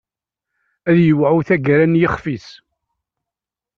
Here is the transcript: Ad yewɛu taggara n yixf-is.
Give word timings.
Ad 0.89 0.97
yewɛu 1.05 1.39
taggara 1.47 1.85
n 1.85 1.99
yixf-is. 2.01 2.47